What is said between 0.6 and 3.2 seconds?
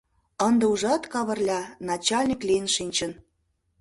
ужат, Кавырля начальник лийын шинчын.